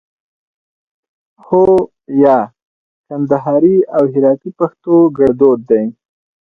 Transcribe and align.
هو 1.47 1.61
👍 1.77 1.79
یا 2.23 2.37
👎 2.47 2.49
کندهاري 3.07 3.77
او 3.95 4.03
هراتي 4.13 4.49
پښتو 4.59 4.93
کړدود 5.15 5.59
دی 5.69 5.85